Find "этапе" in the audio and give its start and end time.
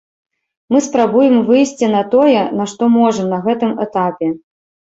3.89-4.27